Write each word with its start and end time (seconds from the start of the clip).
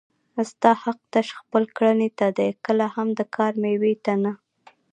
ستا 0.51 0.71
حق 0.83 0.99
تش 1.13 1.27
خپل 1.39 1.63
کړنې 1.75 2.09
ته 2.17 2.27
دی 2.37 2.49
کله 2.65 2.85
هم 2.95 3.07
د 3.19 3.21
کار 3.35 3.51
مېوې 3.61 3.93
ته 4.05 4.13
نه 4.23 4.31